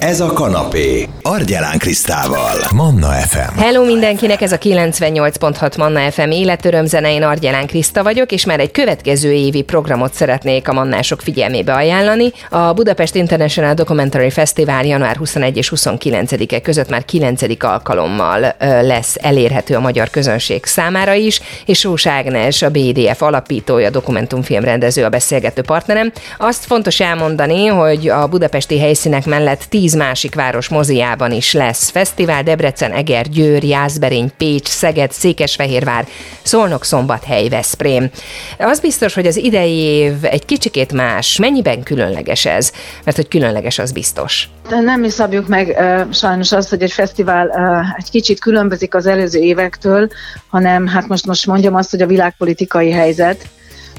Ez 0.00 0.20
a 0.20 0.32
kanapé. 0.32 1.08
Argyelán 1.22 1.78
Krisztával. 1.78 2.56
Manna 2.74 3.06
FM. 3.06 3.58
Hello 3.58 3.84
mindenkinek, 3.84 4.40
ez 4.40 4.52
a 4.52 4.58
98.6 4.58 5.78
Manna 5.78 6.10
FM 6.10 6.30
életörömzene, 6.30 7.12
én 7.12 7.22
Argyelán 7.22 7.66
Kriszta 7.66 8.02
vagyok, 8.02 8.32
és 8.32 8.44
már 8.44 8.60
egy 8.60 8.70
következő 8.70 9.32
évi 9.32 9.62
programot 9.62 10.14
szeretnék 10.14 10.68
a 10.68 10.72
mannások 10.72 11.20
figyelmébe 11.20 11.74
ajánlani. 11.74 12.32
A 12.50 12.72
Budapest 12.72 13.14
International 13.14 13.74
Documentary 13.74 14.30
Festival 14.30 14.84
január 14.84 15.16
21 15.16 15.56
és 15.56 15.72
29-e 15.76 16.60
között 16.60 16.88
már 16.88 17.04
9. 17.04 17.42
alkalommal 17.58 18.54
lesz 18.82 19.16
elérhető 19.20 19.74
a 19.74 19.80
magyar 19.80 20.10
közönség 20.10 20.64
számára 20.64 21.12
is, 21.12 21.40
és 21.66 21.78
Sós 21.78 22.06
Ágnes, 22.06 22.62
a 22.62 22.70
BDF 22.70 23.22
alapítója, 23.22 23.90
dokumentumfilmrendező 23.90 25.04
a 25.04 25.08
beszélgető 25.08 25.62
partnerem. 25.62 26.12
Azt 26.38 26.64
fontos 26.64 27.00
elmondani, 27.00 27.66
hogy 27.66 28.08
a 28.08 28.26
budapesti 28.26 28.78
helyszínek 28.78 29.26
mellett 29.26 29.62
10 29.68 29.87
másik 29.94 30.34
város 30.34 30.68
moziában 30.68 31.32
is 31.32 31.52
lesz 31.52 31.90
fesztivál, 31.90 32.42
Debrecen, 32.42 32.92
Eger, 32.92 33.28
Győr, 33.28 33.64
Jászberény, 33.64 34.30
Pécs, 34.36 34.66
Szeged, 34.68 35.12
Székesfehérvár, 35.12 36.06
Szolnok, 36.42 36.84
Szombathely, 36.84 37.48
Veszprém. 37.48 38.10
Az 38.58 38.80
biztos, 38.80 39.14
hogy 39.14 39.26
az 39.26 39.36
idei 39.36 39.76
év 39.76 40.12
egy 40.22 40.44
kicsikét 40.44 40.92
más. 40.92 41.38
Mennyiben 41.38 41.82
különleges 41.82 42.44
ez? 42.46 42.72
Mert 43.04 43.16
hogy 43.16 43.28
különleges, 43.28 43.78
az 43.78 43.92
biztos. 43.92 44.48
Nem 44.68 45.00
mi 45.00 45.08
szabjuk 45.08 45.48
meg 45.48 45.76
sajnos 46.12 46.52
azt, 46.52 46.68
hogy 46.68 46.82
egy 46.82 46.92
fesztivál 46.92 47.50
egy 47.96 48.10
kicsit 48.10 48.40
különbözik 48.40 48.94
az 48.94 49.06
előző 49.06 49.40
évektől, 49.40 50.08
hanem 50.48 50.86
hát 50.86 51.08
most, 51.08 51.26
most 51.26 51.46
mondjam 51.46 51.74
azt, 51.74 51.90
hogy 51.90 52.02
a 52.02 52.06
világpolitikai 52.06 52.90
helyzet, 52.90 53.48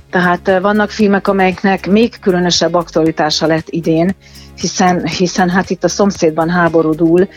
tehát 0.09 0.59
vannak 0.62 0.90
filmek, 0.90 1.27
amelyeknek 1.27 1.88
még 1.88 2.20
különösebb 2.20 2.73
aktualitása 2.73 3.48
lett 3.48 3.70
idén, 3.70 4.16
hiszen, 4.55 5.08
hiszen 5.08 5.49
hát 5.49 5.70
itt 5.70 5.84
a 5.84 5.88
szomszédban 5.88 6.49
háború 6.49 6.94
dúl, 6.94 7.27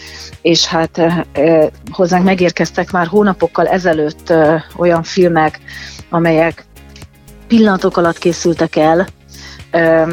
és 0.42 0.66
hát 0.66 0.98
e, 0.98 1.70
hozzánk 1.90 2.24
megérkeztek 2.24 2.90
már 2.90 3.06
hónapokkal 3.06 3.66
ezelőtt 3.66 4.30
e, 4.30 4.64
olyan 4.76 5.02
filmek, 5.02 5.60
amelyek 6.10 6.64
pillanatok 7.48 7.96
alatt 7.96 8.18
készültek 8.18 8.76
el, 8.76 9.06
e, 9.70 10.06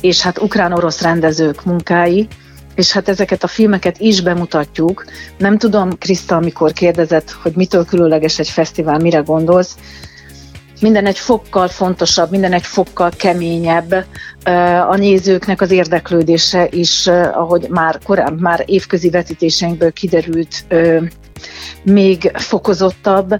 és 0.00 0.20
hát 0.20 0.38
ukrán-orosz 0.38 1.00
rendezők 1.00 1.64
munkái, 1.64 2.28
és 2.74 2.92
hát 2.92 3.08
ezeket 3.08 3.42
a 3.42 3.46
filmeket 3.46 3.98
is 3.98 4.20
bemutatjuk. 4.20 5.04
Nem 5.38 5.58
tudom, 5.58 5.98
Kriszta, 5.98 6.36
amikor 6.36 6.72
kérdezett, 6.72 7.30
hogy 7.30 7.52
mitől 7.54 7.84
különleges 7.84 8.38
egy 8.38 8.48
fesztivál, 8.48 8.98
mire 8.98 9.18
gondolsz, 9.18 9.76
minden 10.82 11.06
egy 11.06 11.18
fokkal 11.18 11.68
fontosabb, 11.68 12.30
minden 12.30 12.52
egy 12.52 12.66
fokkal 12.66 13.10
keményebb, 13.16 14.06
a 14.88 14.96
nézőknek 14.96 15.60
az 15.60 15.70
érdeklődése 15.70 16.68
is, 16.70 17.06
ahogy 17.32 17.66
már 17.68 17.98
korábban, 18.04 18.38
már 18.38 18.62
évközi 18.66 19.10
vetítéseinkből 19.10 19.92
kiderült, 19.92 20.64
még 21.82 22.30
fokozottabb, 22.34 23.38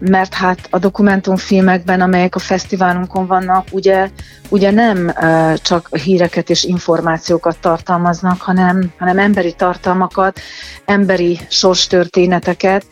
mert 0.00 0.34
hát 0.34 0.58
a 0.70 0.78
dokumentumfilmekben, 0.78 2.00
amelyek 2.00 2.34
a 2.34 2.38
fesztiválunkon 2.38 3.26
vannak, 3.26 3.66
ugye, 3.70 4.10
ugye 4.48 4.70
nem 4.70 5.12
csak 5.56 5.96
híreket 5.96 6.50
és 6.50 6.64
információkat 6.64 7.58
tartalmaznak, 7.60 8.40
hanem, 8.40 8.92
hanem 8.98 9.18
emberi 9.18 9.52
tartalmakat, 9.52 10.40
emberi 10.84 11.40
sorstörténeteket, 11.48 12.84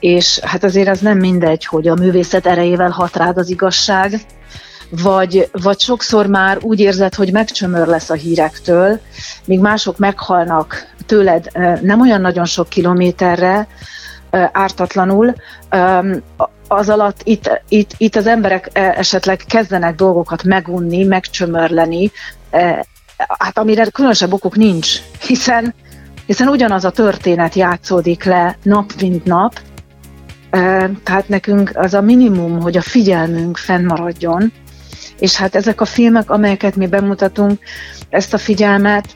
és 0.00 0.38
hát 0.38 0.64
azért 0.64 0.88
az 0.88 1.00
nem 1.00 1.18
mindegy, 1.18 1.64
hogy 1.64 1.88
a 1.88 1.94
művészet 1.94 2.46
erejével 2.46 2.90
hat 2.90 3.16
rád 3.16 3.38
az 3.38 3.50
igazság, 3.50 4.20
vagy, 4.90 5.50
vagy 5.52 5.80
sokszor 5.80 6.26
már 6.26 6.58
úgy 6.60 6.80
érzed, 6.80 7.14
hogy 7.14 7.32
megcsömör 7.32 7.86
lesz 7.86 8.10
a 8.10 8.14
hírektől, 8.14 9.00
míg 9.44 9.60
mások 9.60 9.98
meghalnak 9.98 10.86
tőled 11.06 11.50
nem 11.82 12.00
olyan 12.00 12.20
nagyon 12.20 12.44
sok 12.44 12.68
kilométerre, 12.68 13.68
ártatlanul, 14.52 15.34
az 16.68 16.88
alatt 16.88 17.20
itt, 17.24 17.62
itt, 17.68 17.90
itt 17.96 18.16
az 18.16 18.26
emberek 18.26 18.70
esetleg 18.72 19.42
kezdenek 19.46 19.94
dolgokat 19.94 20.42
megunni, 20.42 21.04
megcsömörleni, 21.04 22.10
hát 23.16 23.58
amire 23.58 23.84
különösebb 23.84 24.32
okuk 24.32 24.56
nincs, 24.56 24.96
hiszen, 25.26 25.74
hiszen 26.26 26.48
ugyanaz 26.48 26.84
a 26.84 26.90
történet 26.90 27.54
játszódik 27.54 28.24
le 28.24 28.56
nap 28.62 28.92
mint 29.00 29.24
nap, 29.24 29.60
tehát 31.02 31.28
nekünk 31.28 31.70
az 31.74 31.94
a 31.94 32.00
minimum, 32.00 32.60
hogy 32.60 32.76
a 32.76 32.82
figyelmünk 32.82 33.56
fennmaradjon, 33.56 34.52
és 35.18 35.36
hát 35.36 35.54
ezek 35.54 35.80
a 35.80 35.84
filmek, 35.84 36.30
amelyeket 36.30 36.76
mi 36.76 36.86
bemutatunk, 36.86 37.58
ezt 38.08 38.34
a 38.34 38.38
figyelmet 38.38 39.06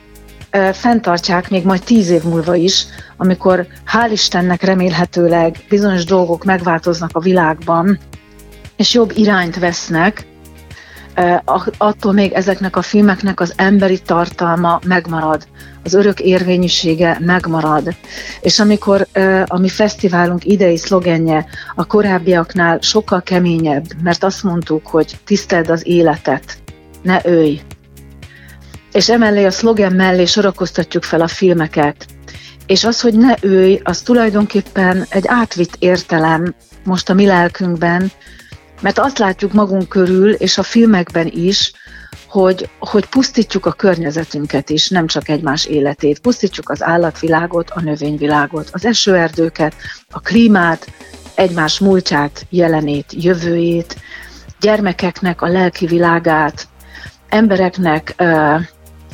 fenntartják 0.73 1.49
még 1.49 1.65
majd 1.65 1.83
tíz 1.83 2.09
év 2.09 2.23
múlva 2.23 2.55
is, 2.55 2.85
amikor 3.17 3.67
hál' 3.93 4.11
Istennek 4.11 4.61
remélhetőleg 4.61 5.55
bizonyos 5.69 6.05
dolgok 6.05 6.43
megváltoznak 6.43 7.09
a 7.13 7.19
világban, 7.19 7.99
és 8.75 8.93
jobb 8.93 9.11
irányt 9.15 9.59
vesznek, 9.59 10.25
attól 11.77 12.13
még 12.13 12.31
ezeknek 12.31 12.75
a 12.75 12.81
filmeknek 12.81 13.39
az 13.39 13.53
emberi 13.55 13.99
tartalma 13.99 14.79
megmarad, 14.85 15.47
az 15.83 15.93
örök 15.93 16.19
érvényűsége 16.19 17.17
megmarad. 17.19 17.95
És 18.41 18.59
amikor 18.59 19.07
a 19.45 19.59
mi 19.59 19.69
fesztiválunk 19.69 20.45
idei 20.45 20.77
szlogenje 20.77 21.45
a 21.75 21.85
korábbiaknál 21.85 22.79
sokkal 22.81 23.21
keményebb, 23.21 23.85
mert 24.03 24.23
azt 24.23 24.43
mondtuk, 24.43 24.87
hogy 24.87 25.17
tiszteld 25.25 25.69
az 25.69 25.87
életet, 25.87 26.57
ne 27.01 27.19
őj. 27.25 27.61
És 28.91 29.09
emellé 29.09 29.45
a 29.45 29.51
szlogen 29.51 29.93
mellé 29.93 30.25
sorakoztatjuk 30.25 31.03
fel 31.03 31.21
a 31.21 31.27
filmeket. 31.27 32.05
És 32.65 32.83
az, 32.83 33.01
hogy 33.01 33.13
ne 33.13 33.33
őj, 33.41 33.79
az 33.83 34.01
tulajdonképpen 34.01 35.05
egy 35.09 35.23
átvitt 35.27 35.75
értelem 35.79 36.55
most 36.83 37.09
a 37.09 37.13
mi 37.13 37.25
lelkünkben, 37.25 38.11
mert 38.85 38.99
azt 38.99 39.17
látjuk 39.17 39.53
magunk 39.53 39.89
körül, 39.89 40.31
és 40.33 40.57
a 40.57 40.63
filmekben 40.63 41.27
is, 41.33 41.71
hogy, 42.27 42.69
hogy 42.79 43.05
pusztítjuk 43.05 43.65
a 43.65 43.71
környezetünket 43.71 44.69
is, 44.69 44.89
nem 44.89 45.07
csak 45.07 45.29
egymás 45.29 45.65
életét. 45.65 46.19
Pusztítjuk 46.19 46.69
az 46.69 46.83
állatvilágot, 46.83 47.69
a 47.69 47.81
növényvilágot, 47.81 48.69
az 48.71 48.85
esőerdőket, 48.85 49.73
a 50.09 50.19
klímát, 50.19 50.87
egymás 51.35 51.79
múltját, 51.79 52.45
jelenét, 52.49 53.13
jövőjét, 53.13 53.95
gyermekeknek 54.59 55.41
a 55.41 55.47
lelki 55.47 55.85
világát, 55.85 56.67
embereknek 57.29 58.13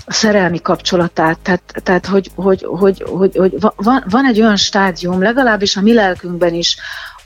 a 0.05 0.11
szerelmi 0.11 0.61
kapcsolatát, 0.61 1.39
tehát, 1.39 1.63
tehát 1.83 2.05
hogy, 2.05 2.31
hogy, 2.35 2.63
hogy, 2.63 3.03
hogy, 3.07 3.35
hogy 3.35 3.55
van, 3.75 4.03
van 4.09 4.25
egy 4.25 4.41
olyan 4.41 4.57
stádium, 4.57 5.21
legalábbis 5.21 5.75
a 5.75 5.81
mi 5.81 5.93
lelkünkben 5.93 6.53
is, 6.53 6.77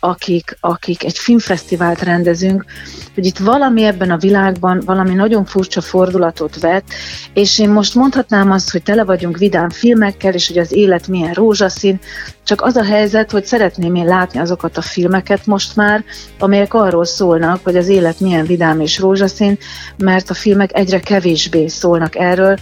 akik, 0.05 0.57
akik 0.59 1.03
egy 1.03 1.17
filmfesztivált 1.17 2.01
rendezünk, 2.01 2.65
hogy 3.13 3.25
itt 3.25 3.37
valami 3.37 3.83
ebben 3.83 4.11
a 4.11 4.17
világban 4.17 4.81
valami 4.85 5.13
nagyon 5.13 5.45
furcsa 5.45 5.81
fordulatot 5.81 6.59
vett, 6.59 6.85
és 7.33 7.59
én 7.59 7.69
most 7.69 7.95
mondhatnám 7.95 8.51
azt, 8.51 8.71
hogy 8.71 8.83
tele 8.83 9.03
vagyunk 9.03 9.37
vidám 9.37 9.69
filmekkel, 9.69 10.33
és 10.33 10.47
hogy 10.47 10.57
az 10.57 10.71
élet 10.71 11.07
milyen 11.07 11.33
rózsaszín, 11.33 11.99
csak 12.43 12.61
az 12.61 12.75
a 12.75 12.83
helyzet, 12.83 13.31
hogy 13.31 13.45
szeretném 13.45 13.95
én 13.95 14.05
látni 14.05 14.39
azokat 14.39 14.77
a 14.77 14.81
filmeket 14.81 15.45
most 15.45 15.75
már, 15.75 16.03
amelyek 16.39 16.73
arról 16.73 17.05
szólnak, 17.05 17.59
hogy 17.63 17.77
az 17.77 17.87
élet 17.87 18.19
milyen 18.19 18.45
vidám 18.45 18.79
és 18.79 18.99
rózsaszín, 18.99 19.57
mert 19.97 20.29
a 20.29 20.33
filmek 20.33 20.77
egyre 20.77 20.99
kevésbé 20.99 21.67
szólnak 21.67 22.15
erről, 22.15 22.57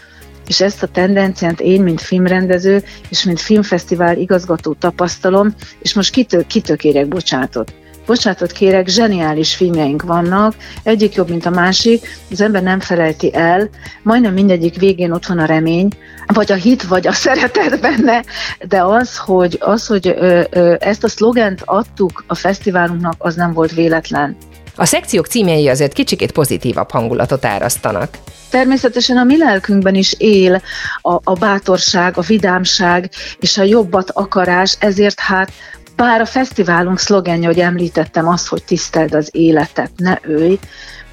és 0.47 0.61
ezt 0.61 0.83
a 0.83 0.87
tendenciát 0.87 1.59
én, 1.59 1.81
mint 1.81 2.01
filmrendező 2.01 2.83
és 3.09 3.23
mint 3.23 3.39
filmfesztivál 3.39 4.17
igazgató 4.17 4.73
tapasztalom, 4.73 5.53
és 5.79 5.93
most 5.93 6.11
kitől, 6.11 6.47
kitől 6.47 6.77
kérek 6.77 7.07
bocsánatot. 7.07 7.73
Bocsánatot 8.05 8.51
kérek, 8.51 8.87
zseniális 8.87 9.55
filmjeink 9.55 10.03
vannak, 10.03 10.55
egyik 10.83 11.15
jobb, 11.15 11.29
mint 11.29 11.45
a 11.45 11.49
másik, 11.49 12.07
az 12.31 12.41
ember 12.41 12.63
nem 12.63 12.79
felejti 12.79 13.33
el, 13.33 13.69
majdnem 14.01 14.33
mindegyik 14.33 14.79
végén 14.79 15.11
ott 15.11 15.25
van 15.25 15.39
a 15.39 15.45
remény, 15.45 15.87
vagy 16.33 16.51
a 16.51 16.55
hit, 16.55 16.83
vagy 16.83 17.07
a 17.07 17.11
szeretet 17.11 17.81
benne, 17.81 18.23
de 18.67 18.83
az, 18.83 19.17
hogy, 19.17 19.57
az, 19.59 19.87
hogy 19.87 20.07
ö, 20.07 20.41
ö, 20.49 20.75
ezt 20.79 21.03
a 21.03 21.07
szlogent 21.07 21.61
adtuk 21.65 22.23
a 22.27 22.35
fesztiválunknak, 22.35 23.15
az 23.17 23.35
nem 23.35 23.53
volt 23.53 23.73
véletlen. 23.73 24.37
A 24.75 24.85
szekciók 24.85 25.27
címjei 25.27 25.67
azért 25.67 25.93
kicsikét 25.93 26.31
pozitívabb 26.31 26.91
hangulatot 26.91 27.45
árasztanak. 27.45 28.17
Természetesen 28.49 29.17
a 29.17 29.23
mi 29.23 29.37
lelkünkben 29.37 29.95
is 29.95 30.13
él 30.17 30.61
a, 31.01 31.19
a 31.23 31.33
bátorság, 31.33 32.17
a 32.17 32.21
vidámság 32.21 33.09
és 33.39 33.57
a 33.57 33.63
jobbat 33.63 34.11
akarás, 34.11 34.75
ezért 34.79 35.19
hát 35.19 35.51
bár 35.95 36.21
a 36.21 36.25
fesztiválunk 36.25 36.99
szlogenje, 36.99 37.47
hogy 37.47 37.59
említettem 37.59 38.27
azt, 38.27 38.47
hogy 38.47 38.63
tiszteld 38.63 39.13
az 39.13 39.29
életet, 39.31 39.91
ne 39.95 40.17
őj, 40.21 40.59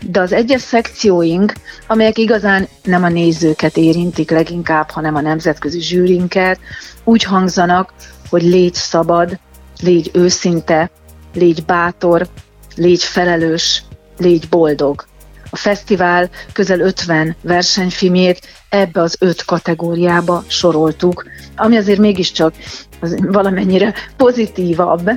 de 0.01 0.21
az 0.21 0.33
egyes 0.33 0.61
szekcióink, 0.61 1.53
amelyek 1.87 2.19
igazán 2.19 2.69
nem 2.83 3.03
a 3.03 3.09
nézőket 3.09 3.77
érintik 3.77 4.31
leginkább, 4.31 4.91
hanem 4.91 5.15
a 5.15 5.21
nemzetközi 5.21 5.81
zsűrinket, 5.81 6.59
úgy 7.05 7.23
hangzanak, 7.23 7.93
hogy 8.31 8.43
légy 8.43 8.75
szabad, 8.75 9.39
légy 9.83 10.11
őszinte, 10.13 10.91
légy 11.35 11.65
bátor, 11.65 12.29
légy 12.81 13.03
felelős, 13.03 13.83
légy 14.19 14.49
boldog. 14.49 15.09
a 15.53 15.57
fesztivál 15.57 16.31
közel 16.53 16.81
50 16.81 17.37
versenyfilmjét 17.43 18.41
ebbe 18.69 19.01
az 19.01 19.17
öt 19.19 19.45
kategóriába 19.45 20.45
soroltuk, 20.47 21.25
ami 21.57 21.77
azért 21.77 21.99
mégiscsak 21.99 22.55
az 23.01 23.17
valamennyire 23.21 23.95
pozitívabb, 24.17 25.11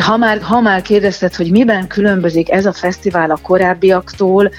ha 0.00 0.16
már, 0.16 0.40
ha 0.40 0.60
már 0.60 0.82
kérdezted, 0.82 1.34
hogy 1.34 1.50
miben 1.50 1.86
különbözik 1.86 2.50
ez 2.50 2.66
a 2.66 2.72
fesztivál 2.72 3.30
a 3.30 3.38
korábbiaktól, 3.42 4.50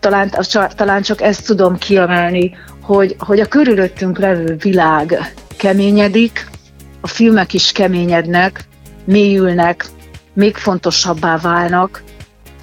talán, 0.00 0.30
talán 0.76 1.02
csak 1.02 1.20
ezt 1.20 1.46
tudom 1.46 1.78
kiemelni, 1.78 2.56
hogy, 2.82 3.16
hogy 3.18 3.40
a 3.40 3.48
körülöttünk 3.48 4.18
levő 4.18 4.56
világ 4.56 5.34
keményedik, 5.56 6.46
a 7.00 7.06
filmek 7.06 7.52
is 7.54 7.72
keményednek, 7.72 8.64
mélyülnek, 9.04 9.86
még 10.34 10.56
fontosabbá 10.56 11.38
válnak. 11.38 12.02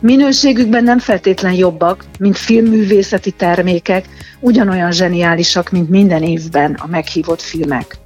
Minőségükben 0.01 0.83
nem 0.83 0.99
feltétlen 0.99 1.53
jobbak, 1.53 2.05
mint 2.19 2.37
filmművészeti 2.37 3.31
termékek, 3.31 4.05
ugyanolyan 4.39 4.91
zseniálisak, 4.91 5.69
mint 5.69 5.89
minden 5.89 6.23
évben 6.23 6.73
a 6.73 6.87
meghívott 6.87 7.41
filmek. 7.41 7.97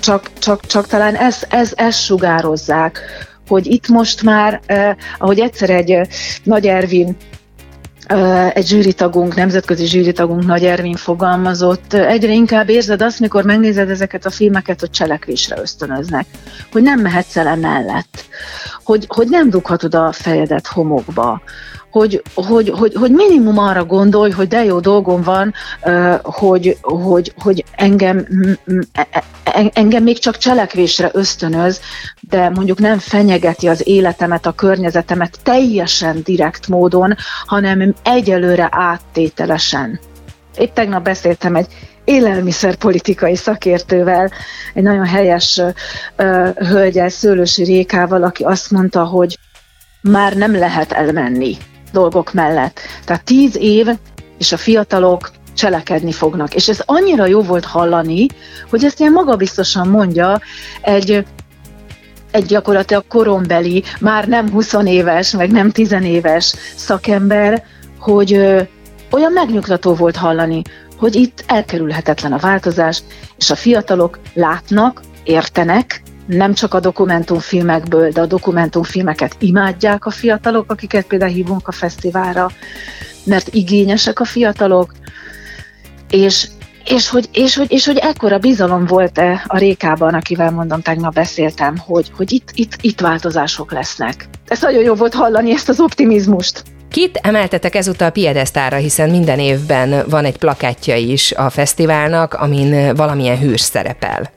Csak, 0.00 0.30
csak, 0.38 0.66
csak 0.66 0.86
talán 0.86 1.14
ezt 1.14 1.46
ez, 1.50 1.72
ez 1.76 1.96
sugározzák, 1.96 3.00
hogy 3.48 3.66
itt 3.66 3.88
most 3.88 4.22
már, 4.22 4.60
eh, 4.66 4.94
ahogy 5.18 5.38
egyszer 5.38 5.70
egy 5.70 5.90
eh, 5.90 6.06
Nagy 6.42 6.66
Ervin 6.66 7.16
egy 8.52 8.66
zsűritagunk, 8.66 9.34
nemzetközi 9.34 9.86
zsűritagunk 9.86 10.44
Nagy 10.44 10.64
Ervin 10.64 10.96
fogalmazott, 10.96 11.92
egyre 11.92 12.32
inkább 12.32 12.68
érzed 12.68 13.02
azt, 13.02 13.20
mikor 13.20 13.44
megnézed 13.44 13.90
ezeket 13.90 14.26
a 14.26 14.30
filmeket, 14.30 14.80
hogy 14.80 14.90
cselekvésre 14.90 15.60
ösztönöznek, 15.60 16.26
hogy 16.72 16.82
nem 16.82 17.00
mehetsz 17.00 17.36
el 17.36 17.46
emellett, 17.46 18.24
hogy, 18.84 19.04
hogy 19.08 19.28
nem 19.28 19.50
dughatod 19.50 19.94
a 19.94 20.12
fejedet 20.12 20.66
homokba, 20.66 21.42
hogy, 21.98 22.22
hogy, 22.34 22.68
hogy, 22.68 22.94
hogy 22.94 23.10
minimum 23.10 23.58
arra 23.58 23.84
gondolj, 23.84 24.30
hogy 24.30 24.48
de 24.48 24.64
jó 24.64 24.80
dolgom 24.80 25.22
van, 25.22 25.54
hogy, 26.22 26.76
hogy, 26.80 27.32
hogy 27.38 27.64
engem, 27.72 28.26
e, 28.92 29.08
e, 29.44 29.70
engem 29.72 30.02
még 30.02 30.18
csak 30.18 30.36
cselekvésre 30.36 31.10
ösztönöz, 31.12 31.80
de 32.20 32.48
mondjuk 32.48 32.78
nem 32.78 32.98
fenyegeti 32.98 33.68
az 33.68 33.88
életemet, 33.88 34.46
a 34.46 34.52
környezetemet 34.52 35.38
teljesen 35.42 36.20
direkt 36.24 36.68
módon, 36.68 37.14
hanem 37.46 37.94
egyelőre 38.02 38.68
áttételesen. 38.70 40.00
Épp 40.56 40.74
tegnap 40.74 41.04
beszéltem 41.04 41.54
egy 41.54 41.66
élelmiszerpolitikai 42.04 43.36
szakértővel, 43.36 44.30
egy 44.74 44.82
nagyon 44.82 45.06
helyes 45.06 45.60
uh, 46.16 46.48
hölgyel, 46.54 47.08
Szőlősi 47.08 47.64
Rékával, 47.64 48.22
aki 48.22 48.42
azt 48.42 48.70
mondta, 48.70 49.04
hogy 49.04 49.38
már 50.00 50.36
nem 50.36 50.58
lehet 50.58 50.92
elmenni 50.92 51.56
dolgok 51.92 52.32
mellett. 52.32 52.80
Tehát 53.04 53.24
tíz 53.24 53.56
év, 53.56 53.88
és 54.38 54.52
a 54.52 54.56
fiatalok 54.56 55.30
cselekedni 55.54 56.12
fognak. 56.12 56.54
És 56.54 56.68
ez 56.68 56.82
annyira 56.84 57.26
jó 57.26 57.42
volt 57.42 57.64
hallani, 57.64 58.26
hogy 58.70 58.84
ezt 58.84 59.00
ilyen 59.00 59.12
magabiztosan 59.12 59.88
mondja 59.88 60.40
egy 60.80 61.24
egy 62.30 62.46
gyakorlatilag 62.46 63.06
korombeli, 63.06 63.84
már 64.00 64.28
nem 64.28 64.50
20 64.50 64.72
éves, 64.84 65.30
meg 65.30 65.50
nem 65.50 65.70
10 65.70 65.92
éves 65.92 66.54
szakember, 66.76 67.64
hogy 67.98 68.32
ö, 68.32 68.62
olyan 69.10 69.32
megnyugtató 69.32 69.94
volt 69.94 70.16
hallani, 70.16 70.62
hogy 70.96 71.14
itt 71.14 71.44
elkerülhetetlen 71.46 72.32
a 72.32 72.38
változás, 72.38 73.02
és 73.36 73.50
a 73.50 73.54
fiatalok 73.54 74.18
látnak, 74.34 75.02
értenek, 75.24 76.02
nem 76.28 76.54
csak 76.54 76.74
a 76.74 76.80
dokumentumfilmekből, 76.80 78.10
de 78.10 78.20
a 78.20 78.26
dokumentumfilmeket 78.26 79.36
imádják 79.38 80.06
a 80.06 80.10
fiatalok, 80.10 80.70
akiket 80.70 81.06
például 81.06 81.30
hívunk 81.30 81.68
a 81.68 81.72
fesztiválra, 81.72 82.50
mert 83.24 83.54
igényesek 83.54 84.20
a 84.20 84.24
fiatalok, 84.24 84.92
és, 86.10 86.48
és 86.84 87.08
hogy, 87.08 87.28
és, 87.32 87.56
hogy, 87.56 87.72
és 87.72 87.86
hogy 87.86 87.96
ekkora 87.96 88.38
bizalom 88.38 88.84
volt-e 88.84 89.44
a 89.46 89.58
Rékában, 89.58 90.14
akivel 90.14 90.50
mondom, 90.50 90.80
tegnap 90.80 91.14
beszéltem, 91.14 91.76
hogy, 91.76 92.10
hogy 92.16 92.32
itt, 92.32 92.50
itt, 92.54 92.72
itt 92.80 93.00
változások 93.00 93.72
lesznek. 93.72 94.28
Ez 94.46 94.60
nagyon 94.60 94.82
jó 94.82 94.94
volt 94.94 95.14
hallani, 95.14 95.52
ezt 95.52 95.68
az 95.68 95.80
optimizmust. 95.80 96.62
Kit 96.90 97.16
emeltetek 97.22 97.74
ezúttal 97.74 98.10
piedesztára, 98.10 98.76
hiszen 98.76 99.10
minden 99.10 99.38
évben 99.38 100.04
van 100.08 100.24
egy 100.24 100.38
plakátja 100.38 100.96
is 100.96 101.32
a 101.32 101.50
fesztiválnak, 101.50 102.34
amin 102.34 102.94
valamilyen 102.94 103.38
hős 103.38 103.60
szerepel 103.60 104.30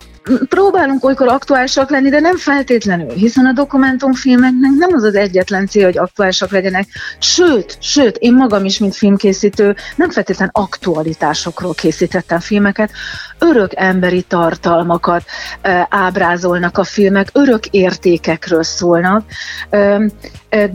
próbálunk 0.50 1.03
olykor 1.03 1.27
aktuálisak 1.27 1.89
lenni, 1.89 2.09
de 2.09 2.19
nem 2.19 2.38
feltétlenül, 2.38 3.09
hiszen 3.09 3.45
a 3.45 3.51
dokumentumfilmeknek 3.51 4.71
nem 4.71 4.89
az 4.94 5.03
az 5.03 5.15
egyetlen 5.15 5.68
cél, 5.68 5.83
hogy 5.83 5.97
aktuálisak 5.97 6.51
legyenek. 6.51 6.88
Sőt, 7.19 7.77
sőt, 7.79 8.18
én 8.18 8.33
magam 8.33 8.65
is, 8.65 8.79
mint 8.79 8.95
filmkészítő, 8.95 9.75
nem 9.95 10.09
feltétlen 10.09 10.50
aktualitásokról 10.51 11.73
készítettem 11.73 12.39
filmeket, 12.39 12.91
örök 13.39 13.71
emberi 13.75 14.21
tartalmakat 14.21 15.23
e, 15.62 15.88
ábrázolnak 15.89 16.77
a 16.77 16.83
filmek, 16.83 17.29
örök 17.33 17.65
értékekről 17.65 18.63
szólnak. 18.63 19.25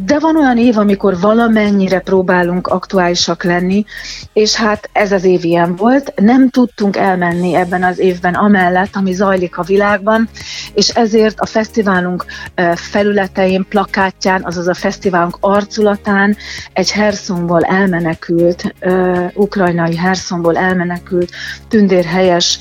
De 0.05 0.19
van 0.19 0.37
olyan 0.37 0.59
év, 0.59 0.79
amikor 0.79 1.21
valamennyire 1.21 2.01
próbálunk 2.01 2.67
aktuálisak 2.67 3.45
lenni, 3.45 3.85
és 4.33 4.55
hát 4.55 4.89
ez 4.93 5.13
az 5.13 5.25
év 5.25 5.45
ilyen 5.45 5.77
volt. 5.77 6.13
Nem 6.21 6.51
tudtunk 6.51 6.97
elmenni 6.97 7.55
ebben 7.55 7.85
az 7.85 7.99
évben 7.99 8.35
amellett, 8.35 8.97
ami 8.97 9.13
zajlik 9.13 9.59
a 9.59 9.63
világban, 9.63 10.29
és 10.75 10.89
ezért 10.89 11.41
a 11.41 11.47
fesztiválunk 11.47 12.25
felületein, 12.75 13.67
plakátján, 13.69 14.45
azaz 14.45 14.69
a 14.69 14.75
fesztiválunk 14.75 15.37
arculatán 15.41 16.37
egy 16.73 16.91
Herszonból 16.91 17.63
elmenekült, 17.63 18.75
ukrajnai 19.35 19.97
Herszonból 19.97 20.57
elmenekült, 20.57 21.31
tündérhelyes 21.69 22.59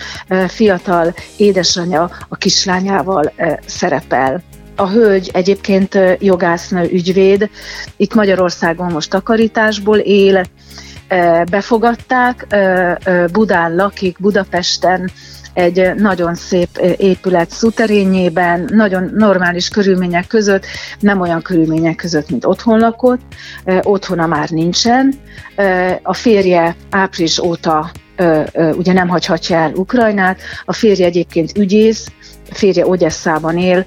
fiatal 0.47 1.13
édesanyja 1.37 2.09
a 2.29 2.35
kislányával 2.35 3.33
szerepel. 3.65 4.43
A 4.75 4.89
hölgy 4.89 5.29
egyébként 5.33 5.99
jogásznő 6.19 6.89
ügyvéd, 6.91 7.49
itt 7.97 8.13
Magyarországon 8.13 8.91
most 8.91 9.09
takarításból 9.09 9.97
él, 9.97 10.45
befogadták, 11.51 12.47
Budán 13.31 13.75
lakik, 13.75 14.17
Budapesten, 14.19 15.11
egy 15.53 15.95
nagyon 15.95 16.35
szép 16.35 16.77
épület 16.97 17.49
szuterényében, 17.49 18.69
nagyon 18.73 19.11
normális 19.13 19.69
körülmények 19.69 20.27
között, 20.27 20.65
nem 20.99 21.21
olyan 21.21 21.41
körülmények 21.41 21.95
között, 21.95 22.29
mint 22.29 22.45
otthon 22.45 22.79
lakott, 22.79 23.21
otthona 23.81 24.25
már 24.25 24.49
nincsen. 24.49 25.13
A 26.01 26.13
férje 26.13 26.75
április 26.89 27.39
óta 27.39 27.91
ugye 28.73 28.93
nem 28.93 29.07
hagyhatja 29.07 29.57
el 29.57 29.71
Ukrajnát, 29.73 30.39
a 30.65 30.73
férje 30.73 31.05
egyébként 31.05 31.57
ügyész, 31.57 32.07
férje 32.51 32.87
Ogyesszában 32.87 33.57
él, 33.57 33.85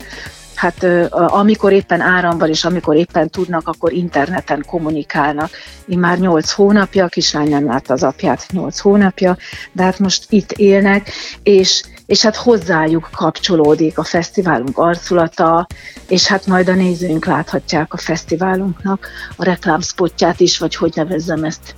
hát 0.59 0.87
amikor 1.13 1.73
éppen 1.73 2.01
áramban 2.01 2.49
és 2.49 2.65
amikor 2.65 2.97
éppen 2.97 3.31
tudnak, 3.31 3.69
akkor 3.69 3.93
interneten 3.93 4.65
kommunikálnak. 4.67 5.51
Én 5.87 5.99
már 5.99 6.19
nyolc 6.19 6.51
hónapja, 6.51 7.05
a 7.05 7.09
kislány 7.09 7.49
nem 7.49 7.67
látta 7.67 7.93
az 7.93 8.03
apját 8.03 8.47
nyolc 8.51 8.79
hónapja, 8.79 9.37
de 9.73 9.83
hát 9.83 9.99
most 9.99 10.25
itt 10.29 10.53
élnek, 10.53 11.11
és 11.43 11.83
és 12.07 12.23
hát 12.23 12.37
hozzájuk 12.37 13.09
kapcsolódik 13.13 13.99
a 13.99 14.03
fesztiválunk 14.03 14.79
arculata, 14.79 15.67
és 16.09 16.27
hát 16.27 16.47
majd 16.47 16.69
a 16.69 16.75
nézőink 16.75 17.25
láthatják 17.25 17.93
a 17.93 17.97
fesztiválunknak 17.97 19.09
a 19.37 19.45
reklámspotját 19.45 20.41
is, 20.41 20.59
vagy 20.59 20.75
hogy 20.75 20.93
nevezzem 20.95 21.45
ezt 21.45 21.75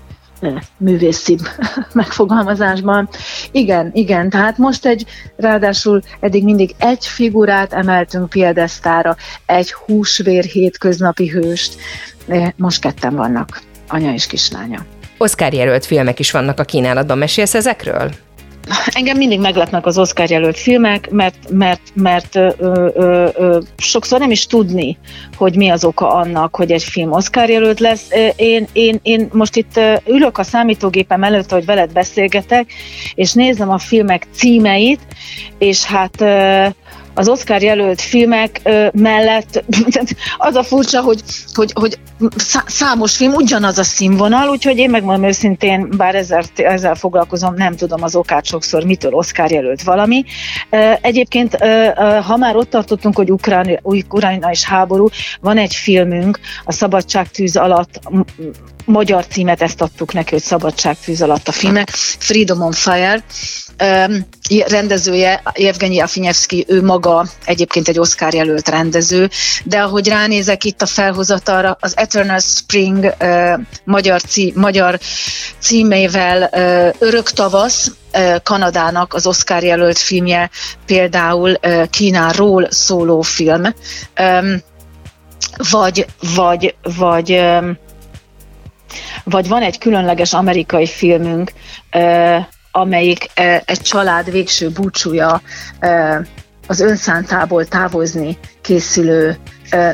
művészi 0.77 1.39
megfogalmazásban. 1.93 3.09
Igen, 3.51 3.91
igen, 3.93 4.31
tehát 4.31 4.59
most 4.59 4.87
egy, 4.87 5.05
ráadásul 5.37 6.03
eddig 6.21 6.45
mindig 6.45 6.75
egy 6.79 7.07
figurát 7.07 7.73
emeltünk 7.73 8.29
piedesztára, 8.29 9.17
egy 9.47 9.73
húsvér 9.73 10.45
hétköznapi 10.45 11.29
hőst, 11.29 11.77
most 12.57 12.81
ketten 12.81 13.15
vannak, 13.15 13.63
anya 13.89 14.13
és 14.13 14.27
kislánya. 14.27 14.85
Oscar 15.19 15.53
jelölt 15.53 15.87
filmek 15.87 16.19
is 16.19 16.31
vannak 16.31 16.61
a 16.61 16.65
kínálatban. 16.65 17.19
Mesélsz 17.19 17.55
ezekről? 17.55 18.11
Engem 18.87 19.17
mindig 19.17 19.41
meglepnek 19.41 19.87
az 19.87 19.99
Oscar 19.99 20.31
jelölt 20.31 20.59
filmek, 20.59 21.11
mert, 21.11 21.51
mert, 21.51 21.81
mert 21.95 22.37
ö, 22.37 22.51
ö, 22.59 23.29
ö, 23.35 23.61
sokszor 23.77 24.19
nem 24.19 24.31
is 24.31 24.47
tudni, 24.47 24.99
hogy 25.37 25.57
mi 25.57 25.69
az 25.69 25.85
oka 25.85 26.09
annak, 26.09 26.57
hogy 26.57 26.73
egy 26.73 26.83
film 26.83 27.13
Oscar 27.13 27.49
jelölt 27.49 27.81
lesz. 27.81 28.09
Én, 28.37 28.67
én, 28.73 28.99
én 29.03 29.29
most 29.33 29.57
itt 29.57 29.81
ülök 30.07 30.39
a 30.39 30.43
számítógépem 30.43 31.23
előtt, 31.23 31.51
hogy 31.51 31.65
veled 31.65 31.93
beszélgetek, 31.93 32.73
és 33.15 33.33
nézem 33.33 33.71
a 33.71 33.79
filmek 33.79 34.27
címeit, 34.33 35.01
és 35.59 35.85
hát 35.85 36.25
az 37.15 37.29
Oscar 37.29 37.63
jelölt 37.63 38.01
filmek 38.01 38.61
mellett 38.93 39.65
az 40.39 40.55
a 40.55 40.63
furcsa, 40.63 41.01
hogy, 41.01 41.23
hogy, 41.55 41.73
hogy 41.75 41.99
számos 42.67 43.17
film 43.17 43.35
ugyanaz 43.35 43.79
a 43.79 43.83
színvonal, 43.83 44.49
úgyhogy 44.49 44.79
én 44.79 44.91
megmondom 44.91 45.29
őszintén, 45.29 45.89
bár 45.97 46.15
ezzel, 46.15 46.43
ezzel 46.57 46.95
foglalkozom, 46.95 47.55
nem 47.55 47.77
tudom 47.77 48.03
az 48.03 48.17
okát 48.17 48.45
sokszor, 48.45 48.85
mitől 48.85 49.13
Oscar 49.13 49.51
jelölt 49.51 49.83
valami. 49.83 50.25
Egyébként, 51.01 51.57
ha 52.27 52.37
már 52.37 52.57
ott 52.57 52.71
tartottunk, 52.71 53.17
hogy 53.17 53.31
Ukrajna, 53.83 54.51
és 54.51 54.65
háború, 54.65 55.09
van 55.41 55.59
egy 55.59 55.75
filmünk, 55.75 56.39
a 56.65 56.73
Szabadságtűz 56.73 57.57
alatt 57.57 58.01
magyar 58.85 59.27
címet 59.27 59.63
ezt 59.63 59.81
adtuk 59.81 60.13
neki, 60.13 60.31
hogy 60.31 60.43
Szabadságtűz 60.43 61.23
alatt 61.23 61.49
a 61.49 61.53
filmek, 61.53 61.89
Freedom 62.19 62.63
on 62.63 62.73
Fire, 62.73 63.25
rendezője, 64.67 65.43
Evgenyi 65.53 66.01
Afinyevszki, 66.01 66.65
ő 66.69 66.83
maga 66.83 67.27
egyébként 67.45 67.89
egy 67.89 67.99
Oscar 67.99 68.35
jelölt 68.35 68.69
rendező, 68.69 69.31
de 69.65 69.81
ahogy 69.81 70.09
ránézek 70.09 70.65
itt 70.65 70.83
a 70.83 70.87
felhozatalra, 70.87 71.77
az 71.81 71.97
Eternal 71.97 72.39
Spring 72.39 73.15
magyar, 73.85 74.21
cí, 74.21 74.53
magyar 74.57 74.99
címével 75.59 76.51
Örök 76.99 77.31
tavasz, 77.31 77.91
Kanadának 78.43 79.15
az 79.15 79.27
Oscar 79.27 79.63
jelölt 79.63 79.99
filmje 79.99 80.51
például 80.87 81.59
Kínáról 81.91 82.67
szóló 82.71 83.21
film, 83.21 83.63
vagy, 85.71 86.07
vagy, 86.35 86.75
vagy 86.97 87.43
vagy 89.25 89.49
van 89.49 89.63
egy 89.63 89.79
különleges 89.79 90.33
amerikai 90.33 90.87
filmünk, 90.87 91.53
amelyik 92.73 93.31
egy 93.65 93.81
család 93.81 94.31
végső 94.31 94.71
búcsúja 94.71 95.43
az 96.67 96.81
önszántából 96.81 97.65
távozni 97.65 98.39
készülő, 98.61 99.37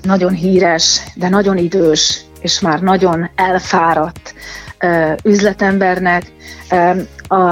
nagyon 0.03 0.33
híres, 0.35 1.01
de 1.15 1.29
nagyon 1.29 1.57
idős, 1.57 2.21
és 2.41 2.61
már 2.61 2.81
nagyon 2.81 3.31
elfáradt 3.35 4.35
üzletembernek, 5.23 6.33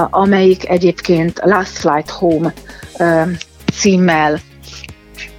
amelyik 0.09 0.69
egyébként 0.69 1.39
Last 1.43 1.77
Flight 1.77 2.09
Home 2.09 2.53
címmel 3.73 4.39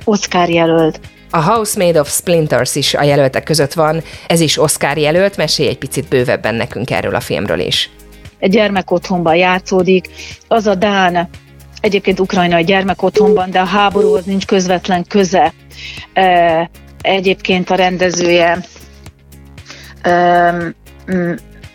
Oscar 0.05 0.49
jelölt. 0.49 1.01
A 1.31 1.43
House 1.43 1.85
Made 1.85 2.01
of 2.01 2.11
Splinters 2.11 2.75
is 2.75 2.95
a 2.95 3.03
jelöltek 3.03 3.43
között 3.43 3.73
van, 3.73 4.03
ez 4.27 4.41
is 4.41 4.59
Oscar 4.59 4.97
jelölt, 4.97 5.37
mesélj 5.37 5.69
egy 5.69 5.79
picit 5.79 6.09
bővebben 6.09 6.55
nekünk 6.55 6.91
erről 6.91 7.15
a 7.15 7.21
filmről 7.21 7.61
is 7.61 7.91
egy 8.39 8.51
gyermekotthonban 8.51 9.37
játszódik. 9.37 10.09
Az 10.49 10.67
a 10.67 10.75
Dán, 10.75 11.29
egyébként 11.81 12.21
ukrajnai 12.21 12.65
gyermekotthonban, 12.65 13.51
de 13.51 13.61
a 13.61 13.65
háborúhoz 13.65 14.25
nincs 14.25 14.47
közvetlen 14.47 15.05
köze. 15.05 15.53
Egyébként 17.01 17.71
a 17.71 17.75
rendezője 17.75 18.65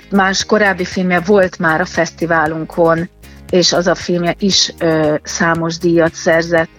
más 0.09 0.45
korábbi 0.45 0.85
filmje 0.85 1.19
volt 1.19 1.59
már 1.59 1.81
a 1.81 1.85
fesztiválunkon, 1.85 3.09
és 3.49 3.73
az 3.73 3.87
a 3.87 3.95
filmje 3.95 4.35
is 4.39 4.73
számos 5.23 5.77
díjat 5.77 6.13
szerzett. 6.13 6.69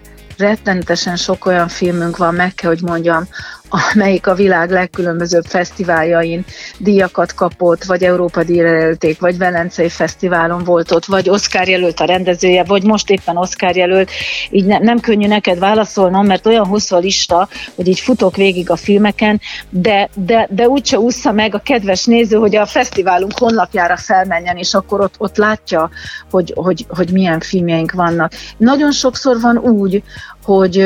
Rettenetesen 0.42 1.16
sok 1.16 1.46
olyan 1.46 1.68
filmünk 1.68 2.16
van, 2.16 2.34
meg 2.34 2.54
kell, 2.54 2.70
hogy 2.70 2.82
mondjam, 2.82 3.28
amelyik 3.72 4.26
a 4.26 4.34
világ 4.34 4.70
legkülönbözőbb 4.70 5.44
fesztiváljain 5.44 6.44
díjakat 6.78 7.34
kapott, 7.34 7.84
vagy 7.84 8.02
Európa 8.02 8.44
díjjelölték, 8.44 9.20
vagy 9.20 9.38
Velencei 9.38 9.88
Fesztiválon 9.88 10.64
volt 10.64 10.90
ott, 10.90 11.04
vagy 11.04 11.28
Oscar 11.28 11.68
jelölt 11.68 12.00
a 12.00 12.04
rendezője, 12.04 12.64
vagy 12.64 12.84
most 12.84 13.10
éppen 13.10 13.36
Oscar 13.36 13.76
jelölt. 13.76 14.10
Így 14.50 14.64
ne, 14.64 14.78
nem 14.78 15.00
könnyű 15.00 15.26
neked 15.26 15.58
válaszolnom, 15.58 16.26
mert 16.26 16.46
olyan 16.46 16.66
hosszú 16.66 16.96
a 16.96 16.98
lista, 16.98 17.48
hogy 17.74 17.88
így 17.88 18.00
futok 18.00 18.36
végig 18.36 18.70
a 18.70 18.76
filmeken, 18.76 19.40
de, 19.70 20.08
de, 20.14 20.48
de 20.50 20.68
úgyse 20.68 20.98
ússza 20.98 21.32
meg 21.32 21.54
a 21.54 21.62
kedves 21.64 22.04
néző, 22.04 22.36
hogy 22.36 22.56
a 22.56 22.66
fesztiválunk 22.66 23.38
honlapjára 23.38 23.96
felmenjen, 23.96 24.56
és 24.56 24.74
akkor 24.74 25.00
ott, 25.00 25.14
ott 25.18 25.36
látja, 25.36 25.90
hogy, 26.30 26.52
hogy, 26.56 26.86
hogy 26.88 27.12
milyen 27.12 27.40
filmjeink 27.40 27.92
vannak. 27.92 28.32
Nagyon 28.56 28.92
sokszor 28.92 29.40
van 29.40 29.58
úgy, 29.58 30.02
hogy 30.42 30.84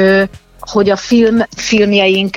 hogy 0.61 0.91
a 0.91 0.97
film, 0.97 1.43
filmjeink 1.57 2.37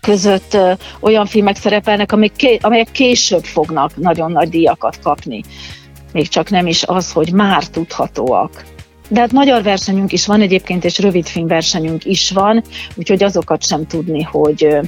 között 0.00 0.56
olyan 1.00 1.26
filmek 1.26 1.56
szerepelnek, 1.56 2.12
amelyek 2.60 2.90
később 2.92 3.44
fognak 3.44 3.96
nagyon 3.96 4.32
nagy 4.32 4.48
díjakat 4.48 4.98
kapni. 5.02 5.42
Még 6.12 6.28
csak 6.28 6.50
nem 6.50 6.66
is 6.66 6.82
az, 6.82 7.12
hogy 7.12 7.32
már 7.32 7.66
tudhatóak. 7.66 8.64
De 9.08 9.20
hát 9.20 9.32
magyar 9.32 9.62
versenyünk 9.62 10.12
is 10.12 10.26
van 10.26 10.40
egyébként, 10.40 10.84
és 10.84 10.98
rövidfilmversenyünk 10.98 12.04
is 12.04 12.30
van, 12.30 12.62
úgyhogy 12.94 13.22
azokat 13.22 13.66
sem 13.66 13.86
tudni, 13.86 14.22
hogy, 14.22 14.78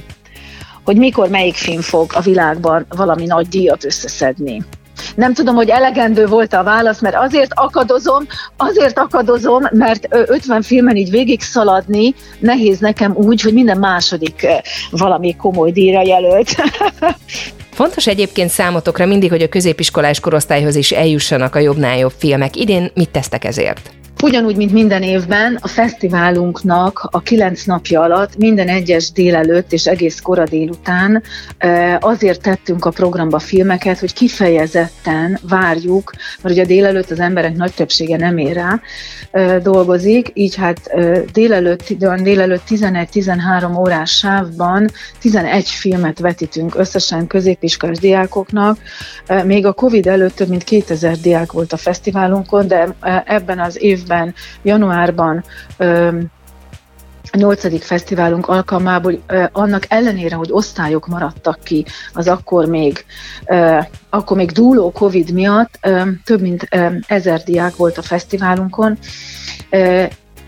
hogy 0.83 0.97
mikor 0.97 1.29
melyik 1.29 1.55
film 1.55 1.81
fog 1.81 2.11
a 2.13 2.21
világban 2.21 2.85
valami 2.89 3.25
nagy 3.25 3.47
díjat 3.47 3.85
összeszedni. 3.85 4.63
Nem 5.15 5.33
tudom, 5.33 5.55
hogy 5.55 5.69
elegendő 5.69 6.25
volt 6.25 6.53
a 6.53 6.63
válasz, 6.63 7.01
mert 7.01 7.15
azért 7.15 7.51
akadozom, 7.53 8.27
azért 8.57 8.99
akadozom, 8.99 9.63
mert 9.71 10.07
50 10.09 10.61
filmen 10.61 10.95
így 10.95 11.09
végig 11.09 11.41
szaladni 11.41 12.15
nehéz 12.39 12.79
nekem 12.79 13.15
úgy, 13.15 13.41
hogy 13.41 13.53
minden 13.53 13.77
második 13.77 14.47
valami 14.91 15.35
komoly 15.35 15.71
díjra 15.71 16.01
jelölt. 16.01 16.55
Fontos 17.79 18.07
egyébként 18.07 18.49
számotokra 18.49 19.05
mindig, 19.05 19.29
hogy 19.29 19.41
a 19.41 19.49
középiskolás 19.49 20.19
korosztályhoz 20.19 20.75
is 20.75 20.91
eljussanak 20.91 21.55
a 21.55 21.59
jobbnál 21.59 21.97
jobb 21.97 22.13
filmek. 22.17 22.55
Idén 22.55 22.91
mit 22.93 23.09
tesztek 23.09 23.45
ezért? 23.45 23.91
Ugyanúgy, 24.23 24.55
mint 24.55 24.71
minden 24.71 25.03
évben, 25.03 25.57
a 25.61 25.67
fesztiválunknak 25.67 27.07
a 27.11 27.19
kilenc 27.19 27.63
napja 27.63 28.01
alatt 28.01 28.37
minden 28.37 28.67
egyes 28.67 29.11
délelőtt 29.11 29.73
és 29.73 29.87
egész 29.87 30.19
kora 30.19 30.43
délután 30.43 31.23
azért 31.99 32.41
tettünk 32.41 32.85
a 32.85 32.89
programba 32.89 33.39
filmeket, 33.39 33.99
hogy 33.99 34.13
kifejezetten 34.13 35.39
várjuk, 35.49 36.11
mert 36.41 36.55
ugye 36.55 36.65
délelőtt 36.65 37.11
az 37.11 37.19
emberek 37.19 37.55
nagy 37.55 37.73
többsége 37.73 38.17
nem 38.17 38.37
ér 38.37 38.53
rá, 38.53 38.81
dolgozik, 39.61 40.31
így 40.33 40.55
hát 40.55 40.79
délelőtt, 41.33 41.87
délelőtt 42.21 42.63
11-13 42.69 43.77
órás 43.77 44.11
sávban 44.11 44.89
11 45.19 45.69
filmet 45.69 46.19
vetítünk 46.19 46.75
összesen 46.75 47.27
középiskolás 47.27 47.97
diákoknak. 47.97 48.77
Még 49.45 49.65
a 49.65 49.73
Covid 49.73 50.07
előtt 50.07 50.35
több 50.35 50.49
mint 50.49 50.63
2000 50.63 51.17
diák 51.17 51.51
volt 51.51 51.73
a 51.73 51.77
fesztiválunkon, 51.77 52.67
de 52.67 52.95
ebben 53.25 53.59
az 53.59 53.81
évben 53.81 54.07
évben, 54.09 54.33
januárban 54.61 55.43
a 57.31 57.37
nyolcadik 57.37 57.83
fesztiválunk 57.83 58.47
alkalmából 58.47 59.23
annak 59.51 59.85
ellenére, 59.87 60.35
hogy 60.35 60.49
osztályok 60.51 61.07
maradtak 61.07 61.59
ki 61.63 61.85
az 62.13 62.27
akkor 62.27 62.65
még, 62.65 63.05
akkor 64.09 64.37
még 64.37 64.51
dúló 64.51 64.91
Covid 64.91 65.33
miatt, 65.33 65.87
több 66.23 66.41
mint 66.41 66.67
ezer 67.07 67.43
diák 67.43 67.75
volt 67.75 67.97
a 67.97 68.01
fesztiválunkon. 68.01 68.97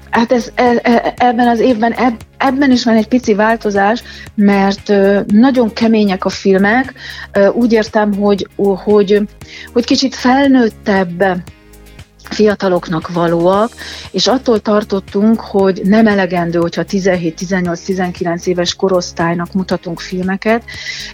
Hát 0.09 0.31
ez, 0.31 0.51
e, 0.55 0.79
e, 0.81 1.13
ebben 1.17 1.47
az 1.47 1.59
évben 1.59 1.91
eb, 1.91 2.13
ebben 2.37 2.71
is 2.71 2.83
van 2.83 2.95
egy 2.95 3.07
pici 3.07 3.33
változás, 3.33 4.03
mert 4.35 4.93
nagyon 5.27 5.73
kemények 5.73 6.25
a 6.25 6.29
filmek. 6.29 6.93
Úgy 7.53 7.71
értem, 7.71 8.13
hogy, 8.13 8.47
hogy, 8.55 9.21
hogy 9.73 9.85
kicsit 9.85 10.15
felnőttebb 10.15 11.23
fiataloknak 12.33 13.13
valóak, 13.13 13.71
és 14.11 14.27
attól 14.27 14.59
tartottunk, 14.59 15.39
hogy 15.39 15.81
nem 15.83 16.07
elegendő, 16.07 16.59
hogyha 16.59 16.83
17-18-19 16.89 18.45
éves 18.45 18.75
korosztálynak 18.75 19.53
mutatunk 19.53 19.99
filmeket, 19.99 20.63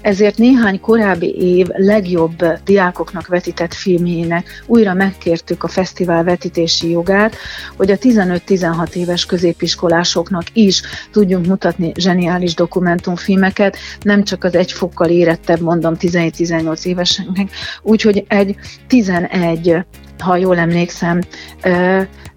ezért 0.01 0.37
néhány 0.37 0.79
korábbi 0.79 1.35
év 1.37 1.67
legjobb 1.73 2.45
diákoknak 2.65 3.27
vetített 3.27 3.73
filmjének 3.73 4.63
újra 4.65 4.93
megkértük 4.93 5.63
a 5.63 5.67
fesztivál 5.67 6.23
vetítési 6.23 6.89
jogát, 6.89 7.35
hogy 7.77 7.91
a 7.91 7.97
15-16 7.97 8.93
éves 8.93 9.25
középiskolásoknak 9.25 10.43
is 10.53 10.81
tudjunk 11.11 11.45
mutatni 11.45 11.91
zseniális 11.95 12.53
dokumentumfilmeket, 12.53 13.77
nem 14.01 14.23
csak 14.23 14.43
az 14.43 14.55
egy 14.55 14.71
fokkal 14.71 15.09
érettebb, 15.09 15.59
mondom, 15.59 15.95
17-18 15.99 16.85
éveseknek, 16.85 17.49
úgyhogy 17.81 18.25
egy 18.27 18.55
11 18.87 19.85
ha 20.21 20.35
jól 20.35 20.57
emlékszem, 20.57 21.21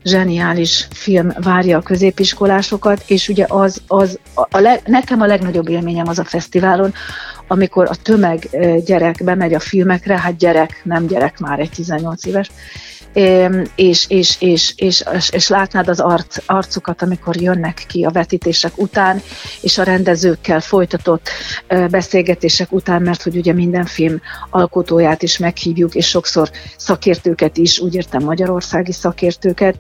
zseniális 0.04 0.88
film 0.90 1.32
várja 1.42 1.78
a 1.78 1.82
középiskolásokat, 1.82 3.02
és 3.06 3.28
ugye 3.28 3.44
az, 3.48 3.82
az 3.86 4.18
a 4.34 4.58
leg, 4.58 4.80
nekem 4.86 5.20
a 5.20 5.26
legnagyobb 5.26 5.68
élményem 5.68 6.08
az 6.08 6.18
a 6.18 6.24
fesztiválon, 6.24 6.94
amikor 7.46 7.86
a 7.90 7.94
tömeg 8.02 8.48
gyerek 8.84 9.24
bemegy 9.24 9.54
a 9.54 9.60
filmekre, 9.60 10.18
hát 10.18 10.36
gyerek, 10.36 10.80
nem 10.84 11.06
gyerek 11.06 11.38
már 11.38 11.58
egy 11.58 11.70
18 11.70 12.24
éves, 12.24 12.50
és, 13.74 14.06
és, 14.08 14.36
és, 14.40 14.72
és, 14.76 15.04
és 15.30 15.48
látnád 15.48 15.88
az 15.88 16.00
arc, 16.00 16.36
arcukat, 16.46 17.02
amikor 17.02 17.36
jönnek 17.36 17.84
ki 17.88 18.04
a 18.04 18.10
vetítések 18.10 18.78
után, 18.78 19.22
és 19.60 19.78
a 19.78 19.82
rendezőkkel 19.82 20.60
folytatott 20.60 21.28
beszélgetések 21.90 22.72
után, 22.72 23.02
mert 23.02 23.22
hogy 23.22 23.36
ugye 23.36 23.52
minden 23.52 23.84
film 23.84 24.20
alkotóját 24.50 25.22
is 25.22 25.38
meghívjuk, 25.38 25.94
és 25.94 26.08
sokszor 26.08 26.50
szakértőket 26.76 27.56
is, 27.56 27.78
úgy 27.78 27.94
értem 27.94 28.22
magyarországi 28.22 28.92
szakértőket, 28.92 29.78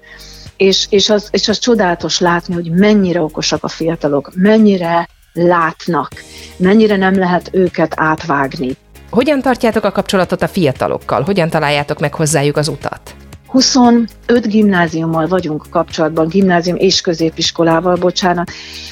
és, 0.56 0.86
és, 0.90 1.10
az, 1.10 1.28
és 1.30 1.48
az 1.48 1.58
csodálatos 1.58 2.20
látni, 2.20 2.54
hogy 2.54 2.70
mennyire 2.70 3.22
okosak 3.22 3.64
a 3.64 3.68
fiatalok, 3.68 4.30
mennyire 4.34 5.08
látnak, 5.32 6.10
mennyire 6.56 6.96
nem 6.96 7.18
lehet 7.18 7.50
őket 7.52 7.92
átvágni. 7.96 8.76
Hogyan 9.10 9.40
tartjátok 9.42 9.84
a 9.84 9.92
kapcsolatot 9.92 10.42
a 10.42 10.48
fiatalokkal? 10.48 11.22
Hogyan 11.22 11.48
találjátok 11.48 11.98
meg 11.98 12.14
hozzájuk 12.14 12.56
az 12.56 12.68
utat? 12.68 13.14
25 13.46 14.08
gimnáziummal 14.46 15.26
vagyunk 15.26 15.66
kapcsolatban, 15.70 16.28
gimnázium 16.28 16.76
és 16.76 17.00
középiskolával, 17.00 17.96
bocsánat. 17.96 18.50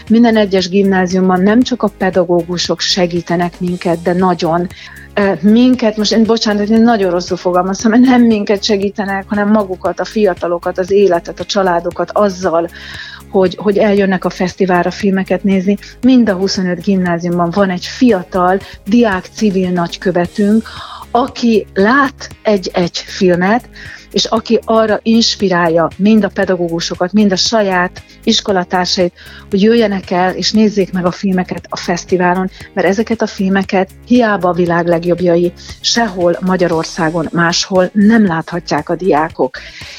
Minden 0.08 0.36
egyes 0.36 0.68
gimnáziumban 0.68 1.40
nem 1.40 1.62
csak 1.62 1.82
a 1.82 1.90
pedagógusok 1.98 2.80
segítenek 2.80 3.60
minket, 3.60 4.02
de 4.02 4.12
nagyon 4.12 4.66
minket, 5.40 5.96
most 5.96 6.12
én 6.12 6.24
bocsánat, 6.24 6.68
én 6.68 6.82
nagyon 6.82 7.10
rosszul 7.10 7.36
fogalmaztam, 7.36 8.00
nem 8.00 8.22
minket 8.22 8.62
segítenek, 8.62 9.24
hanem 9.28 9.50
magukat, 9.50 10.00
a 10.00 10.04
fiatalokat, 10.04 10.78
az 10.78 10.90
életet, 10.90 11.40
a 11.40 11.44
családokat 11.44 12.10
azzal, 12.12 12.68
hogy, 13.30 13.56
hogy 13.60 13.78
eljönnek 13.78 14.24
a 14.24 14.30
fesztiválra 14.30 14.90
filmeket 14.90 15.44
nézni. 15.44 15.76
Mind 16.00 16.28
a 16.28 16.34
25 16.34 16.82
gimnáziumban 16.82 17.50
van 17.50 17.70
egy 17.70 17.84
fiatal 17.84 18.60
diák 18.86 19.28
civil 19.34 19.70
nagykövetünk, 19.70 20.68
aki 21.10 21.66
lát 21.74 22.28
egy-egy 22.42 22.98
filmet, 22.98 23.68
és 24.12 24.24
aki 24.24 24.58
arra 24.64 25.00
inspirálja 25.02 25.88
mind 25.96 26.24
a 26.24 26.28
pedagógusokat, 26.28 27.12
mind 27.12 27.32
a 27.32 27.36
saját 27.36 28.02
iskolatársait, 28.24 29.12
hogy 29.50 29.62
jöjjenek 29.62 30.10
el 30.10 30.34
és 30.34 30.52
nézzék 30.52 30.92
meg 30.92 31.06
a 31.06 31.10
filmeket 31.10 31.66
a 31.68 31.76
fesztiválon, 31.76 32.50
mert 32.72 32.86
ezeket 32.86 33.22
a 33.22 33.26
filmeket 33.26 33.90
hiába 34.06 34.48
a 34.48 34.52
világ 34.52 34.86
legjobbjai 34.86 35.52
sehol 35.80 36.38
Magyarországon 36.40 37.28
máshol 37.32 37.90
nem 37.92 38.26
láthatják 38.26 38.88
a 38.88 38.96
diákok. 38.96 39.58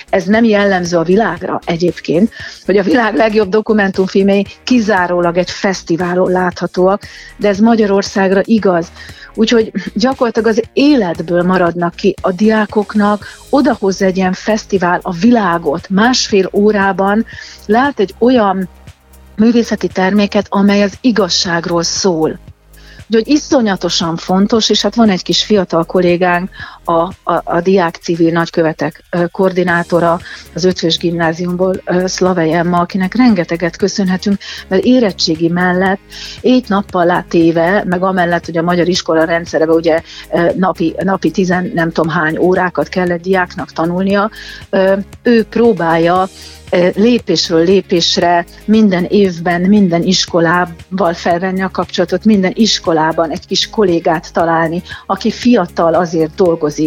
Ez 0.09 0.23
nem 0.23 0.43
jellemző 0.43 0.97
a 0.97 1.03
világra 1.03 1.59
egyébként, 1.65 2.31
hogy 2.65 2.77
a 2.77 2.83
világ 2.83 3.15
legjobb 3.15 3.49
dokumentumfilmei 3.49 4.45
kizárólag 4.63 5.37
egy 5.37 5.51
fesztiválon 5.51 6.31
láthatóak, 6.31 7.03
de 7.37 7.47
ez 7.47 7.59
Magyarországra 7.59 8.41
igaz. 8.43 8.91
Úgyhogy 9.33 9.71
gyakorlatilag 9.93 10.47
az 10.47 10.63
életből 10.73 11.43
maradnak 11.43 11.95
ki 11.95 12.15
a 12.21 12.31
diákoknak, 12.31 13.25
odahoz 13.49 14.01
egy 14.01 14.17
ilyen 14.17 14.33
fesztivál 14.33 14.99
a 15.03 15.11
világot 15.11 15.89
másfél 15.89 16.49
órában, 16.53 17.25
lát 17.65 17.99
egy 17.99 18.15
olyan 18.17 18.69
művészeti 19.35 19.87
terméket, 19.87 20.45
amely 20.49 20.83
az 20.83 20.97
igazságról 21.01 21.83
szól. 21.83 22.39
Úgyhogy 23.07 23.27
iszonyatosan 23.27 24.17
fontos, 24.17 24.69
és 24.69 24.81
hát 24.81 24.95
van 24.95 25.09
egy 25.09 25.23
kis 25.23 25.43
fiatal 25.43 25.83
kollégánk, 25.85 26.49
a, 26.89 27.13
a, 27.23 27.41
a 27.43 27.61
diák 27.61 27.95
civil 27.95 28.31
nagykövetek 28.31 29.03
koordinátora 29.31 30.19
az 30.53 30.63
Ötvös 30.63 30.97
Gimnáziumból, 30.97 31.81
Szlavej 32.05 32.53
Emma, 32.53 32.79
akinek 32.79 33.15
rengeteget 33.15 33.77
köszönhetünk, 33.77 34.37
mert 34.67 34.83
érettségi 34.83 35.47
mellett 35.47 35.99
éjt 36.41 36.69
nappal 36.69 37.05
látéve, 37.05 37.83
meg 37.85 38.03
amellett, 38.03 38.45
hogy 38.45 38.57
a 38.57 38.61
magyar 38.61 38.87
iskola 38.87 39.23
rendszerebe 39.23 39.71
ugye 39.71 40.01
napi, 40.55 40.95
napi 40.97 41.31
tizen 41.31 41.71
nem 41.73 41.91
tudom 41.91 42.11
hány 42.11 42.37
órákat 42.37 42.87
kellett 42.87 43.21
diáknak 43.21 43.71
tanulnia, 43.71 44.29
ő 45.23 45.43
próbálja 45.43 46.27
lépésről 46.95 47.63
lépésre 47.63 48.45
minden 48.65 49.05
évben, 49.09 49.61
minden 49.61 50.03
iskolával 50.03 51.13
felvenni 51.13 51.61
a 51.61 51.69
kapcsolatot, 51.69 52.25
minden 52.25 52.51
iskolában 52.55 53.29
egy 53.29 53.45
kis 53.47 53.69
kollégát 53.69 54.33
találni, 54.33 54.81
aki 55.05 55.31
fiatal 55.31 55.93
azért 55.93 56.35
dolgozik, 56.35 56.78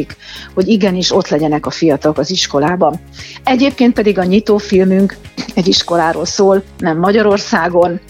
hogy 0.55 0.69
igenis 0.69 1.13
ott 1.13 1.29
legyenek 1.29 1.67
a 1.67 1.71
fiatalok 1.71 2.19
az 2.19 2.31
iskolában. 2.31 3.01
Egyébként 3.45 3.95
pedig 3.95 4.19
a 4.19 4.25
nyitófilmünk 4.25 5.17
egy 5.55 5.69
iskoláról 5.69 6.25
szól, 6.25 6.63
nem 6.79 6.99
Magyarországon, 6.99 8.01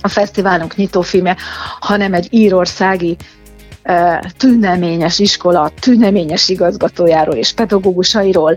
a 0.00 0.08
fesztiválunk 0.08 0.76
nyitófilme, 0.76 1.36
hanem 1.80 2.14
egy 2.14 2.26
írországi 2.30 3.16
tüneményes 4.36 5.18
iskola, 5.18 5.70
tüneményes 5.80 6.48
igazgatójáról 6.48 7.34
és 7.34 7.52
pedagógusairól. 7.52 8.56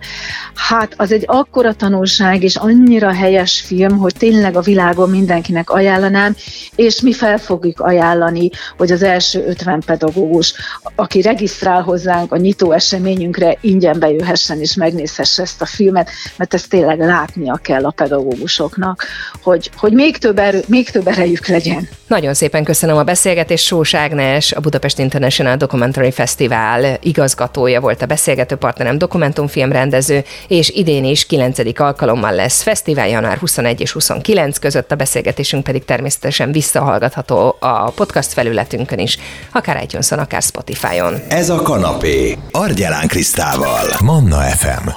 Hát 0.56 0.94
az 0.98 1.12
egy 1.12 1.24
akkora 1.28 1.74
tanulság 1.74 2.44
és 2.44 2.56
annyira 2.56 3.14
helyes 3.14 3.62
film, 3.62 3.98
hogy 3.98 4.14
tényleg 4.18 4.56
a 4.56 4.62
világon 4.62 5.10
mindenkinek 5.10 5.70
ajánlanám, 5.70 6.36
és 6.76 7.02
mi 7.02 7.14
fel 7.14 7.38
fogjuk 7.38 7.80
ajánlani, 7.80 8.50
hogy 8.78 8.92
az 8.92 9.04
első 9.04 9.46
50 9.48 9.82
pedagógus, 9.86 10.54
aki 10.96 11.22
regisztrál 11.22 11.82
hozzánk 11.82 12.32
a 12.32 12.38
nyitó 12.38 12.72
eseményünkre, 12.72 13.58
ingyen 13.62 14.00
bejöhessen 14.00 14.60
és 14.60 14.76
megnézhesse 14.76 15.42
ezt 15.42 15.62
a 15.62 15.66
filmet, 15.66 16.10
mert 16.38 16.54
ezt 16.54 16.70
tényleg 16.70 17.00
látnia 17.00 17.60
kell 17.62 17.86
a 17.86 17.92
pedagógusoknak, 17.92 19.06
hogy, 19.44 19.72
hogy 19.76 19.94
még, 19.94 20.18
több 20.18 20.40
erő, 20.40 20.62
még 20.68 20.90
több 20.90 21.08
erejük 21.08 21.48
legyen. 21.48 21.90
Nagyon 22.08 22.34
szépen 22.34 22.64
köszönöm 22.64 22.98
a 22.98 23.04
beszélgetést. 23.04 23.66
Sós 23.66 23.94
Ágnes, 23.94 24.52
a 24.52 24.60
Budapest 24.60 25.00
International 25.22 25.58
Documentary 25.58 26.12
Festival 26.12 26.98
igazgatója 27.02 27.82
volt 27.82 28.02
a 28.02 28.06
beszélgető 28.06 28.56
partnerem, 28.56 28.98
dokumentumfilm 28.98 29.72
rendező, 29.72 30.24
és 30.48 30.70
idén 30.70 31.04
is 31.04 31.26
9. 31.26 31.80
alkalommal 31.80 32.34
lesz 32.34 32.62
fesztivál, 32.62 33.08
január 33.08 33.38
21 33.38 33.82
és 33.82 33.92
29 33.92 34.58
között, 34.58 34.92
a 34.92 34.96
beszélgetésünk 34.96 35.64
pedig 35.64 35.86
természetesen 35.86 36.52
visszahallgatható 36.52 37.56
a 37.60 37.92
podcast 37.92 38.34
felületünkön 38.34 39.00
is, 39.00 39.18
akár 39.52 39.84
itunes 39.84 40.12
akár 40.12 40.42
Spotify-on. 40.42 41.22
Ez 41.28 41.50
a 41.50 41.62
kanapé, 41.62 42.38
Argyelán 42.52 43.08
Krisztával, 43.08 43.86
Manna 44.04 44.40
FM. 44.40 44.88